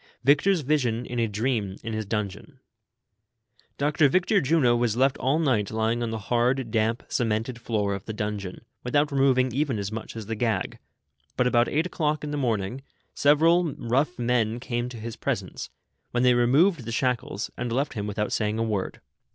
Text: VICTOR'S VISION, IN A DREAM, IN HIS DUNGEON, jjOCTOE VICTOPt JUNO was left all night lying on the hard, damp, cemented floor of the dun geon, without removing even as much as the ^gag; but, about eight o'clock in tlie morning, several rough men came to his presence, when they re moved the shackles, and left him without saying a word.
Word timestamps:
VICTOR'S 0.23 0.61
VISION, 0.61 1.05
IN 1.05 1.19
A 1.19 1.27
DREAM, 1.27 1.75
IN 1.83 1.93
HIS 1.93 2.07
DUNGEON, 2.07 2.59
jjOCTOE 3.77 4.09
VICTOPt 4.09 4.43
JUNO 4.45 4.75
was 4.75 4.97
left 4.97 5.15
all 5.19 5.37
night 5.37 5.69
lying 5.69 6.01
on 6.01 6.09
the 6.09 6.17
hard, 6.17 6.71
damp, 6.71 7.03
cemented 7.07 7.61
floor 7.61 7.93
of 7.93 8.05
the 8.05 8.11
dun 8.13 8.39
geon, 8.39 8.61
without 8.83 9.11
removing 9.11 9.53
even 9.53 9.77
as 9.77 9.91
much 9.91 10.15
as 10.15 10.25
the 10.25 10.35
^gag; 10.35 10.79
but, 11.37 11.45
about 11.45 11.69
eight 11.69 11.85
o'clock 11.85 12.23
in 12.23 12.31
tlie 12.31 12.39
morning, 12.39 12.81
several 13.13 13.75
rough 13.75 14.17
men 14.17 14.59
came 14.59 14.89
to 14.89 14.97
his 14.97 15.15
presence, 15.15 15.69
when 16.09 16.23
they 16.23 16.33
re 16.33 16.47
moved 16.47 16.85
the 16.85 16.91
shackles, 16.91 17.51
and 17.55 17.71
left 17.71 17.93
him 17.93 18.07
without 18.07 18.31
saying 18.33 18.57
a 18.57 18.63
word. 18.63 19.01